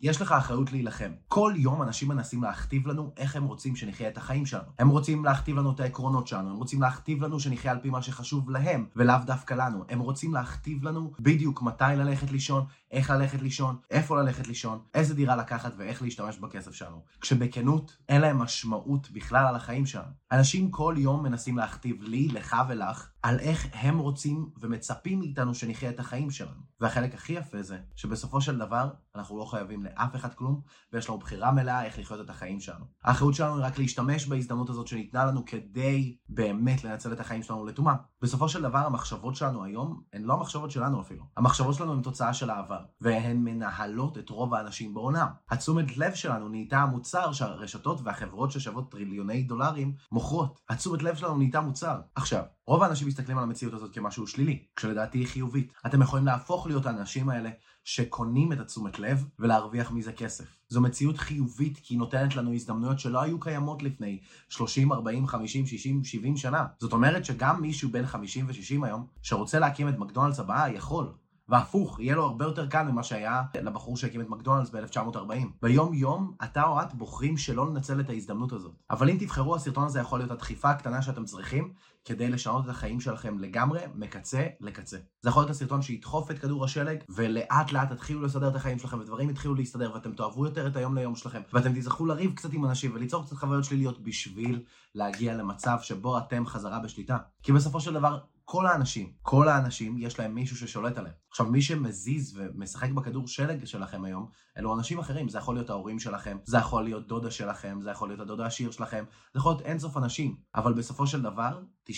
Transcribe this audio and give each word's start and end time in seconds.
יש 0.00 0.20
לך 0.22 0.32
אחריות 0.32 0.72
להילחם. 0.72 1.10
כל 1.28 1.52
יום 1.56 1.82
אנשים 1.82 2.08
מנסים 2.08 2.42
להכתיב 2.42 2.86
לנו 2.86 3.12
איך 3.16 3.36
הם 3.36 3.44
רוצים 3.44 3.76
שנחיה 3.76 4.08
את 4.08 4.16
החיים 4.16 4.46
שלנו. 4.46 4.68
הם 4.78 4.88
רוצים 4.88 5.24
להכתיב 5.24 5.56
לנו 5.56 5.72
את 5.72 5.80
העקרונות 5.80 6.26
שלנו, 6.26 6.50
הם 6.50 6.56
רוצים 6.56 6.82
להכתיב 6.82 7.22
לנו 7.22 7.40
שנחיה 7.40 7.72
על 7.72 7.78
פי 7.78 7.90
מה 7.90 8.02
שחשוב 8.02 8.50
להם, 8.50 8.86
ולאו 8.96 9.16
דווקא 9.26 9.54
לנו. 9.54 9.84
הם 9.88 9.98
רוצים 9.98 10.34
להכתיב 10.34 10.84
לנו 10.84 11.12
בדיוק 11.20 11.62
מתי 11.62 11.84
ללכת 11.96 12.30
לישון, 12.30 12.64
איך 12.90 13.10
ללכת 13.10 13.42
לישון, 13.42 13.76
איפה 13.90 14.22
ללכת 14.22 14.46
לישון, 14.46 14.78
איזה 14.94 15.14
דירה 15.14 15.36
לקחת 15.36 15.72
ואיך 15.76 16.02
להשתמש 16.02 16.38
בכסף 16.38 16.74
שלנו. 16.74 17.02
כשבכנות, 17.20 17.96
אין 18.08 18.20
להם 18.20 18.38
משמעות 18.38 19.10
בכלל 19.10 19.46
על 19.46 19.56
החיים 19.56 19.86
שלנו. 19.86 20.08
אנשים 20.32 20.70
כל 20.70 20.94
יום 20.98 21.22
מנסים 21.22 21.56
להכתיב 21.56 22.02
לי, 22.02 22.28
לך 22.28 22.56
ולך, 22.68 23.08
על 23.26 23.38
איך 23.38 23.66
הם 23.72 23.98
רוצים 23.98 24.50
ומצפים 24.60 25.18
מאיתנו 25.18 25.54
שנחיה 25.54 25.90
את 25.90 26.00
החיים 26.00 26.30
שלנו. 26.30 26.60
והחלק 26.80 27.14
הכי 27.14 27.32
יפה 27.32 27.62
זה, 27.62 27.78
שבסופו 27.96 28.40
של 28.40 28.58
דבר, 28.58 28.90
אנחנו 29.14 29.38
לא 29.38 29.44
חייבים 29.44 29.82
לאף 29.82 30.16
אחד 30.16 30.34
כלום, 30.34 30.60
ויש 30.92 31.08
לנו 31.08 31.18
בחירה 31.18 31.52
מלאה 31.52 31.84
איך 31.84 31.98
לחיות 31.98 32.20
את 32.20 32.30
החיים 32.30 32.60
שלנו. 32.60 32.84
האחריות 33.04 33.34
שלנו 33.34 33.56
היא 33.56 33.64
רק 33.64 33.78
להשתמש 33.78 34.26
בהזדמנות 34.26 34.70
הזאת 34.70 34.86
שניתנה 34.86 35.24
לנו 35.24 35.44
כדי 35.44 36.16
באמת 36.28 36.84
לנצל 36.84 37.12
את 37.12 37.20
החיים 37.20 37.42
שלנו 37.42 37.66
לטומאה. 37.66 37.94
בסופו 38.22 38.48
של 38.48 38.62
דבר, 38.62 38.78
המחשבות 38.78 39.36
שלנו 39.36 39.64
היום, 39.64 40.02
הן 40.12 40.22
לא 40.22 40.34
המחשבות 40.34 40.70
שלנו 40.70 41.00
אפילו. 41.00 41.24
המחשבות 41.36 41.74
שלנו 41.74 41.92
הן 41.92 42.02
תוצאה 42.02 42.34
של 42.34 42.50
העבר, 42.50 42.80
והן 43.00 43.36
מנהלות 43.36 44.18
את 44.18 44.30
רוב 44.30 44.54
האנשים 44.54 44.94
בעולם. 44.94 45.26
התשומת 45.50 45.96
לב 45.96 46.14
שלנו 46.14 46.48
נהייתה 46.48 46.78
המוצר 46.78 47.32
שהרשתות 47.32 48.00
והחברות 48.04 48.50
ששוות 48.50 48.90
טריליוני 48.90 49.42
דולרים 49.42 49.94
מוכרות. 50.12 50.60
התשומת 50.68 51.02
לב 51.02 51.14
שלנו 51.14 51.36
נהייתה 51.36 51.60
מוצר. 51.60 52.00
עכשיו, 52.14 52.42
רוב 52.66 52.82
האנשים 52.82 53.08
מסתכלים 53.08 53.38
על 53.38 53.44
המציאות 53.44 53.74
הזאת 53.74 53.94
כמשהו 53.94 54.26
שלילי, 54.26 54.62
כשלדעתי 54.76 55.18
היא 55.18 55.26
חיובית. 55.26 55.72
אתם 55.86 56.02
יכולים 56.02 56.26
להפוך 56.26 56.66
להיות 56.66 56.86
האנשים 56.86 57.28
האלה 57.28 57.50
שקונים 57.84 58.52
את 58.52 58.60
התשומת 58.60 58.98
לב 58.98 59.24
ולהרוויח 59.38 59.90
מזה 59.90 60.12
כסף. 60.12 60.44
זו 60.68 60.80
מציאות 60.80 61.18
חיובית 61.18 61.78
כי 61.82 61.94
היא 61.94 61.98
נותנת 61.98 62.36
לנו 62.36 62.54
הזדמנויות 62.54 62.98
שלא 62.98 63.22
היו 63.22 63.40
קיימות 63.40 63.82
לפני 63.82 64.20
30, 64.48 64.92
40, 64.92 65.26
50, 65.26 65.66
60, 65.66 66.04
70 66.04 66.36
שנה. 66.36 66.66
זאת 66.78 66.92
אומרת 66.92 67.24
שגם 67.24 67.62
מישהו 67.62 67.88
בין 67.88 68.06
50 68.06 68.46
ו-60 68.48 68.86
היום, 68.86 69.06
שרוצה 69.22 69.58
להקים 69.58 69.88
את 69.88 69.98
מקדונלדס 69.98 70.38
הבאה, 70.38 70.70
יכול. 70.70 71.12
והפוך, 71.48 72.00
יהיה 72.00 72.16
לו 72.16 72.24
הרבה 72.24 72.44
יותר 72.44 72.66
קל 72.66 72.82
ממה 72.82 73.02
שהיה 73.02 73.42
לבחור 73.54 73.96
שהקים 73.96 74.20
את 74.20 74.28
מקדונלדס 74.28 74.70
ב-1940. 74.70 75.46
ביום 75.62 75.94
יום, 75.94 76.32
אתה 76.44 76.62
או 76.62 76.82
את 76.82 76.94
בוחרים 76.94 77.36
שלא 77.36 77.66
לנצל 77.66 78.00
את 78.00 78.10
ההזדמנות 78.10 78.52
הזאת. 78.52 78.72
אבל 78.90 79.10
אם 79.10 79.16
תבחרו, 79.20 79.54
הסרטון 79.54 79.84
הזה 79.84 80.00
יכול 80.00 80.18
להיות 80.18 80.30
הדחיפה 80.30 80.70
הקטנה 80.70 81.02
שאתם 81.02 81.24
צריכים 81.24 81.72
כדי 82.04 82.30
לשנות 82.30 82.64
את 82.64 82.70
החיים 82.70 83.00
שלכם 83.00 83.38
לגמרי, 83.38 83.80
מקצה 83.94 84.46
לקצה. 84.60 84.96
זה 85.22 85.28
יכול 85.28 85.42
להיות 85.42 85.50
הסרטון 85.50 85.82
שידחוף 85.82 86.30
את 86.30 86.38
כדור 86.38 86.64
השלג, 86.64 86.98
ולאט 87.08 87.72
לאט 87.72 87.92
תתחילו 87.92 88.22
לסדר 88.22 88.48
את 88.48 88.56
החיים 88.56 88.78
שלכם, 88.78 89.00
ודברים 89.00 89.30
יתחילו 89.30 89.54
להסתדר, 89.54 89.92
ואתם 89.94 90.12
תאהבו 90.12 90.44
יותר 90.46 90.66
את 90.66 90.76
היום 90.76 90.94
ליום 90.94 91.16
שלכם, 91.16 91.40
ואתם 91.52 91.72
תזכו 91.74 92.06
לריב 92.06 92.32
קצת 92.34 92.52
עם 92.52 92.64
אנשים, 92.64 92.94
וליצור 92.94 93.24
קצת 93.24 93.36
חוויות 93.36 93.64
שליליות 93.64 94.02
בשביל 94.02 94.62
להגיע 94.94 95.34
למצב 95.34 95.78
שבו 95.82 96.18
אתם 96.18 96.46
חזרה 96.46 96.78
בשליטה. 96.78 97.16
כי 97.42 97.52
בסופו 97.52 97.80
של 97.80 97.94
דבר, 97.94 98.18
כל 98.48 98.66
האנשים, 98.66 99.12
כל 99.22 99.48
האנשים, 99.48 99.98
יש 99.98 100.18
להם 100.18 100.34
מישהו 100.34 100.56
ששולט 100.56 100.98
עליהם. 100.98 101.14
עכשיו, 101.30 101.46
מי 101.46 101.62
שמזיז 101.62 102.38
ומשחק 102.38 102.90
בכדור 102.90 103.28
שלג 103.28 103.64
שלכם 103.64 104.04
היום, 104.04 104.28
אלו 104.58 104.74
אנשים 104.74 104.98
אחרים. 104.98 105.28
זה 105.28 105.38
יכול 105.38 105.54
להיות 105.54 105.70
ההורים 105.70 105.98
שלכם, 105.98 106.38
זה 106.44 106.58
יכול 106.58 106.84
להיות 106.84 107.08
דודה 107.08 107.30
שלכם, 107.30 107.78
זה 107.82 107.90
יכול 107.90 108.08
להיות 108.08 108.20
הדודה 108.20 108.44
העשיר 108.44 108.70
שלכם, 108.70 109.04
זה 109.34 109.38
יכול 109.38 109.52
להיות 109.52 109.62
אינסוף 109.62 109.96
אנשים. 109.96 110.36
אבל 110.54 110.72
בסופו 110.72 111.06
של 111.06 111.22
דבר, 111.22 111.62
99% 111.90 111.92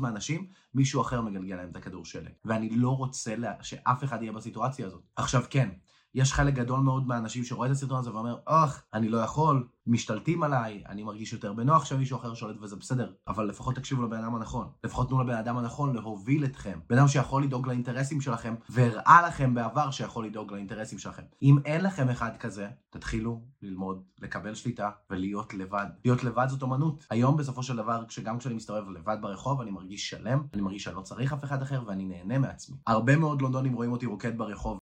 מהאנשים, 0.00 0.46
מישהו 0.74 1.00
אחר 1.00 1.20
מגלגל 1.20 1.56
להם 1.56 1.70
את 1.70 1.76
הכדור 1.76 2.04
שלג. 2.04 2.32
ואני 2.44 2.70
לא 2.70 2.90
רוצה. 2.90 3.34
שאף 3.62 4.04
אחד 4.04 4.22
יהיה 4.22 4.32
בסיטואציה 4.32 4.86
הזאת. 4.86 5.02
עכשיו, 5.16 5.42
כן, 5.50 5.68
יש 6.14 6.32
חלק 6.32 6.54
גדול 6.54 6.80
מאוד 6.80 7.06
מהאנשים 7.06 7.44
שרואה 7.44 7.66
את 7.66 7.72
הסרטון 7.72 7.98
הזה 7.98 8.14
ואומר, 8.14 8.36
אוח, 8.46 8.82
אני 8.94 9.08
לא 9.08 9.18
יכול, 9.18 9.66
משתלטים 9.86 10.42
עליי, 10.42 10.82
אני 10.88 11.02
מרגיש 11.02 11.32
יותר 11.32 11.52
בנוח 11.52 11.84
שמישהו 11.84 12.18
אחר 12.18 12.34
שולט 12.34 12.56
וזה 12.60 12.76
בסדר, 12.76 13.12
אבל 13.28 13.44
לפחות 13.44 13.74
תקשיבו 13.74 14.02
לבן 14.02 14.16
אדם 14.16 14.34
הנכון. 14.34 14.68
לפחות 14.84 15.08
תנו 15.08 15.22
לבן 15.22 15.34
אדם 15.34 15.56
הנכון 15.56 15.94
להוביל 15.94 16.44
אתכם. 16.44 16.78
בן 16.88 16.98
אדם 16.98 17.08
שיכול 17.08 17.42
לדאוג 17.42 17.66
לאינטרסים 17.66 18.20
שלכם, 18.20 18.54
והראה 18.68 19.26
לכם 19.26 19.54
בעבר 19.54 19.90
שיכול 19.90 20.26
לדאוג 20.26 20.52
לאינטרסים 20.52 20.98
שלכם. 20.98 21.22
אם 21.42 21.58
אין 21.64 21.84
לכם 21.84 22.08
אחד 22.08 22.36
כזה, 22.36 22.68
תתחילו 22.90 23.42
ללמוד, 23.62 24.02
לקבל 24.22 24.54
שליטה 24.54 24.90
ולהיות 25.10 25.54
לבד. 25.54 25.86
להיות 26.04 26.24
לבד 26.24 26.46
זאת 26.48 26.62
אומנות. 26.62 27.06
היום 27.10 27.36
בסופו 27.36 27.62
של 27.62 27.76
דבר, 27.76 28.04
שגם 28.08 28.38
כשאני 28.38 28.54
מסתובב 28.54 28.90
לבד 28.90 29.16
ברחוב, 29.20 29.60
אני 29.60 29.70
מרגיש 29.70 30.10
שלם, 30.10 30.42
אני 30.54 30.62
מרגיש 30.62 30.84
שאני 30.84 30.96
לא 30.96 31.00
צריך 31.00 31.32
אף 31.32 31.44
אחד 31.44 31.62
אחר 31.62 31.82
ואני 31.86 32.04
נהנה 32.04 32.38
מעצמי. 32.38 32.76
הרבה 32.86 33.16
מאוד 33.16 33.42
לונדונים 33.42 33.74
רואים 33.74 33.92
אותי 33.92 34.06
רוקד 34.06 34.38
ברחוב 34.38 34.78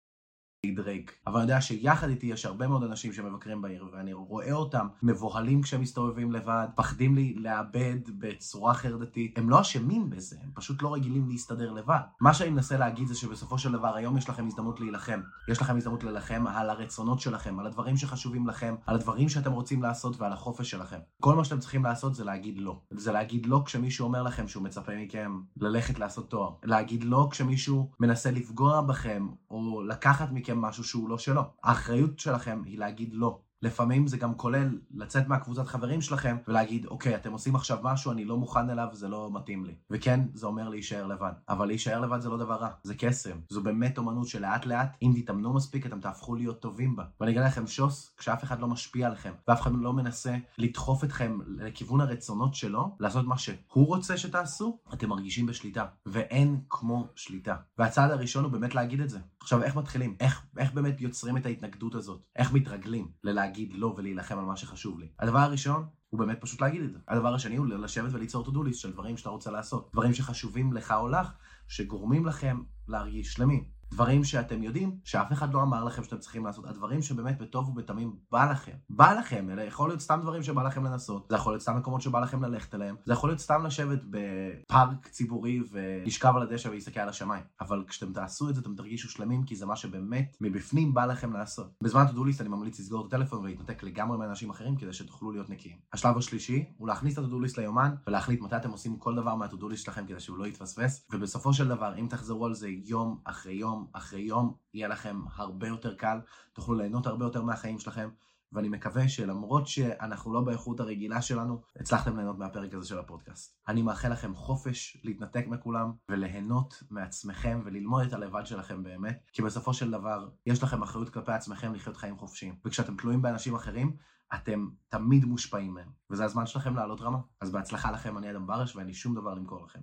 דרייק. 0.67 1.13
אבל 1.27 1.41
אני 1.41 1.43
יודע 1.43 1.61
שיחד 1.61 2.09
איתי 2.09 2.27
יש 2.27 2.47
הרבה 2.47 2.69
מאוד 2.69 2.83
אנשים 2.83 3.13
שמבקרים 3.13 3.63
בעיר, 3.63 3.87
ואני 3.93 4.13
רואה 4.13 4.53
אותם 4.53 4.87
מבוהלים 5.03 5.63
כשהם 5.63 5.81
מסתובבים 5.81 6.33
לבד, 6.33 6.67
פחדים 6.75 7.15
לי 7.15 7.35
לאבד 7.35 7.99
בצורה 8.19 8.75
חרדתית. 8.75 9.39
הם 9.39 9.51
לא 9.51 9.61
אשמים 9.61 10.11
בזה, 10.11 10.37
הם 10.43 10.51
פשוט 10.55 10.83
לא 10.83 10.95
רגילים 10.95 11.29
להסתדר 11.29 11.73
לבד. 11.73 11.99
מה 12.21 12.35
שאני 12.35 12.51
מנסה 12.51 12.79
להגיד 12.79 13.09
זה 13.09 13.15
שבסופו 13.15 13.59
של 13.59 13.73
דבר 13.73 13.95
היום 13.95 14.17
יש 14.17 14.29
לכם 14.29 14.47
הזדמנות 14.47 14.81
להילחם. 14.81 15.21
יש 15.49 15.63
לכם 15.63 15.77
הזדמנות 15.77 16.05
להילחם 16.05 16.45
על 16.47 16.71
הרצונות 16.71 17.21
שלכם, 17.21 17.61
על 17.61 17.67
הדברים 17.67 17.97
שחשובים 17.97 18.47
לכם, 18.47 18.75
על 18.87 18.95
הדברים 18.95 19.29
שאתם 19.29 19.53
רוצים 19.53 19.83
לעשות 19.83 20.21
ועל 20.21 20.33
החופש 20.33 20.71
שלכם. 20.71 20.99
כל 21.21 21.35
מה 21.35 21.45
שאתם 21.45 21.59
צריכים 21.59 21.85
לעשות 21.85 22.15
זה 22.15 22.25
להגיד 22.25 22.59
לא. 22.59 22.81
זה 22.91 23.13
להגיד 23.13 23.47
לא 23.47 23.63
כשמישהו 23.67 24.05
אומר 24.05 24.23
לכם 24.23 24.49
שהוא 24.49 24.63
מצפה 24.63 24.93
מכם 24.97 25.41
ללכת 25.57 25.99
לעשות 25.99 26.31
תואר. 26.31 26.51
להגיד 26.65 27.05
לא 27.05 27.29
כשמישהו 27.31 27.91
מנסה 28.01 28.31
לפגוע 28.31 28.81
בכם, 28.81 29.29
או 29.51 29.83
לקחת 29.83 30.29
מכם 30.33 30.52
מכם 30.53 30.61
משהו 30.61 30.85
שהוא 30.85 31.09
לא 31.09 31.19
שלו. 31.19 31.43
האחריות 31.63 32.19
שלכם 32.19 32.63
היא 32.67 32.79
להגיד 32.79 33.11
לא. 33.13 33.39
לפעמים 33.63 34.07
זה 34.07 34.17
גם 34.17 34.35
כולל 34.35 34.79
לצאת 34.95 35.29
מהקבוצת 35.29 35.67
חברים 35.67 36.01
שלכם 36.01 36.37
ולהגיד, 36.49 36.87
אוקיי, 36.87 37.15
אתם 37.15 37.33
עושים 37.33 37.57
עכשיו 37.57 37.79
משהו, 37.83 38.13
אני 38.13 38.25
לא 38.25 38.37
מוכן 38.37 38.71
אליו, 38.71 38.89
זה 38.93 39.09
לא 39.09 39.31
מתאים 39.33 39.65
לי. 39.65 39.75
וכן, 39.91 40.21
זה 40.35 40.47
אומר 40.47 40.69
להישאר 40.69 41.07
לבד. 41.07 41.33
אבל 41.49 41.67
להישאר 41.67 42.01
לבד 42.01 42.21
זה 42.21 42.29
לא 42.29 42.37
דבר 42.39 42.55
רע, 42.55 42.71
זה 42.83 42.95
קסם. 42.95 43.37
זו 43.49 43.63
באמת 43.63 43.99
אומנות 43.99 44.27
שלאט 44.27 44.67
לאט, 44.67 44.97
אם 45.03 45.13
תתאמנו 45.17 45.55
מספיק, 45.55 45.87
אתם 45.87 46.01
תהפכו 46.01 46.35
להיות 46.35 46.61
טובים 46.61 46.97
בה. 46.97 47.05
ואני 47.21 47.33
אגיד 47.33 47.43
לכם 47.43 47.67
שוס, 47.67 48.15
כשאף 48.17 48.45
אחד 48.45 48.61
לא 48.61 48.69
משפיע 48.69 49.07
עליכם, 49.07 49.33
ואף 49.49 49.61
אחד 49.61 49.71
לא 49.75 49.93
מנסה 49.93 50.37
לדחוף 50.59 51.05
אתכם 51.05 51.39
לכיוון 51.47 52.01
הרצונות 52.01 52.55
שלו, 52.55 52.97
לעשות 53.01 53.27
מה 53.27 53.39
שהוא 53.39 53.87
רוצה 53.87 54.17
שתעשו, 54.19 54.79
אתם 54.93 55.09
מרגישים 55.09 55.47
בשליטה. 55.47 55.87
ואין 56.07 56.61
כמו 56.71 57.07
שליטה. 57.17 57.57
והצעד 57.79 58.11
הראשון 58.11 58.45
הוא 58.45 58.53
באמת 58.53 58.75
להגיד 58.75 59.01
את 59.01 59.11
זה. 59.11 59.19
עכשיו, 59.41 59.63
איך 59.63 59.77
מתחילים? 59.77 60.17
איך, 60.21 60.47
איך 60.59 60.73
באמת 60.73 61.01
יוצרים 61.01 61.37
את 61.37 61.47
ההתנגדות 61.47 61.95
הזאת? 61.95 62.23
איך 62.37 62.53
מתרגלים 62.53 63.09
ללהגיד 63.53 63.73
לא 63.75 63.95
ולהילחם 63.97 64.39
על 64.39 64.45
מה 64.45 64.57
שחשוב 64.57 65.01
לי? 65.01 65.09
הדבר 65.19 65.39
הראשון 65.39 65.87
הוא 66.11 66.21
באמת 66.21 66.41
פשוט 66.41 66.61
להגיד 66.61 66.83
את 66.83 66.93
זה. 66.93 66.99
הדבר 67.09 67.35
השני 67.35 67.57
הוא 67.57 67.67
לשבת 67.67 68.13
וליצור 68.13 68.47
to-do 68.47 68.69
list 68.69 68.75
של 68.75 68.93
דברים 68.93 69.17
שאתה 69.17 69.31
רוצה 69.31 69.51
לעשות. 69.51 69.91
דברים 69.93 70.15
שחשובים 70.15 70.73
לך 70.73 70.91
או 70.91 71.09
לך, 71.09 71.33
שגורמים 71.69 72.27
לכם 72.27 72.63
להרגיש 72.89 73.33
שלמים. 73.33 73.65
דברים 73.93 74.25
שאתם 74.25 74.63
יודעים 74.63 74.97
שאף 75.05 75.33
אחד 75.33 75.55
לא 75.55 75.63
אמר 75.63 75.85
לכם 75.85 76.05
שאתם 76.05 76.19
צריכים 76.19 76.45
לעשות, 76.45 76.67
הדברים 76.67 77.03
שבאמת 77.03 77.39
בטוב 77.39 77.69
ובתמים 77.69 78.17
בא 78.33 78.51
לכם. 78.51 78.73
בא 78.91 79.13
לכם, 79.13 79.51
אלה 79.51 79.65
יכול 79.65 79.89
להיות 79.89 80.01
סתם 80.01 80.19
דברים 80.23 80.43
שבא 80.43 80.63
לכם 80.63 80.85
לנסות, 80.85 81.27
זה 81.29 81.37
יכול 81.37 81.53
להיות 81.53 81.63
סתם 81.63 81.77
מקומות 81.77 82.03
שבא 82.03 82.21
לכם 82.21 82.43
ללכת 82.43 82.75
אליהם, 82.75 82.97
זה 83.05 83.13
יכול 83.13 83.31
להיות 83.31 83.41
סתם 83.41 83.67
לשבת 83.67 84.01
בפארק 84.11 85.09
ציבורי 85.09 85.61
ולשכב 85.71 86.33
על 86.37 86.43
הדשא 86.43 86.69
ולהסתכל 86.69 87.01
על 87.01 87.09
השמיים. 87.09 87.43
אבל 87.61 87.85
כשאתם 87.89 88.13
תעשו 88.13 88.49
את 88.49 88.55
זה 88.55 88.61
אתם 88.61 88.75
תרגישו 88.75 89.11
שלמים 89.11 89.45
כי 89.45 89.57
זה 89.57 89.67
מה 89.67 89.77
שבאמת 89.77 90.37
מבפנים 90.41 90.95
בא 90.95 91.05
לכם 91.05 91.33
לעשות. 91.33 91.73
בזמן 91.83 92.01
הטודוליסט 92.01 92.41
אני 92.41 92.49
ממליץ 92.49 92.81
לסגור 92.81 93.07
את 93.07 93.13
הטלפון 93.13 93.39
ולהתנתק 93.39 93.83
לגמרי 93.83 94.19
מאנשים 94.19 94.51
אחרים 94.51 94.77
כדי 94.77 94.93
שתוכלו 94.93 95.33
להיות 95.33 95.51
נקיים. 95.51 95.77
השלב 95.93 96.19
השלישי 96.19 96.65
הוא 96.77 96.89
להכניס 96.89 97.15
את 97.15 97.19
הטודוליסט 97.19 97.59
ליומן 97.59 97.95
ולהחליט 98.07 98.41
מתי 98.41 98.57
אתם 98.57 98.71
עושים 98.71 98.97
כל 98.97 99.15
דבר 99.15 99.37
שלכם 99.75 100.07
כדי 100.07 100.21
שהוא 100.21 100.39
לא 100.39 100.47
יתפספס 100.47 101.07
ובסופו 101.13 101.53
של 101.53 101.69
דבר 101.69 101.95
אם 101.99 102.07
תחזרו 102.11 102.47
על 102.47 102.55
זה 102.55 102.69
יום 102.69 103.19
אחרי 103.25 103.55
יום 103.55 103.82
אחרי 103.93 104.21
יום 104.21 104.55
יהיה 104.75 104.89
לכם 104.89 105.21
הרבה 105.35 105.69
יותר 105.69 105.95
קל, 105.95 106.21
תוכלו 106.53 106.75
ליהנות 106.75 107.07
הרבה 107.07 107.25
יותר 107.25 107.43
מהחיים 107.43 107.79
שלכם, 107.79 108.09
ואני 108.53 108.69
מקווה 108.69 109.09
שלמרות 109.09 109.67
שאנחנו 109.67 110.35
לא 110.35 110.41
באיכות 110.41 110.81
הרגילה 110.81 111.23
שלנו, 111.23 111.63
הצלחתם 111.81 112.17
ליהנות 112.17 112.39
מהפרק 112.39 112.75
הזה 112.75 112.89
של 112.89 112.99
הפודקאסט. 112.99 113.59
אני 113.69 113.83
מאחל 113.83 114.13
לכם 114.13 114.35
חופש 114.35 114.97
להתנתק 115.05 115.45
מכולם 115.47 115.93
וליהנות 116.09 116.83
מעצמכם 116.91 117.63
וללמוד 117.65 118.07
את 118.07 118.13
הלבד 118.13 118.47
שלכם 118.47 118.83
באמת, 118.83 119.31
כי 119.33 119.43
בסופו 119.43 119.75
של 119.75 119.91
דבר 119.91 120.29
יש 120.47 120.63
לכם 120.63 120.83
אחריות 120.83 121.09
כלפי 121.09 121.33
עצמכם 121.33 121.75
לחיות 121.75 121.97
חיים 121.97 122.17
חופשיים, 122.17 122.57
וכשאתם 122.65 122.97
תלויים 122.97 123.23
באנשים 123.23 123.55
אחרים, 123.55 123.97
אתם 124.35 124.69
תמיד 124.89 125.25
מושפעים 125.25 125.75
מהם, 125.75 125.89
וזה 126.11 126.25
הזמן 126.25 126.47
שלכם 126.47 126.77
לעלות 126.77 127.01
רמה. 127.01 127.19
אז 127.41 127.51
בהצלחה 127.51 127.91
לכם, 127.91 128.19
אני 128.19 128.31
אדם 128.31 128.47
ברש 128.47 128.77
ואין 128.77 128.87
לי 128.87 128.95
שום 128.95 129.15
דבר 129.15 129.35
למכור 129.35 129.65
לכם. 129.65 129.81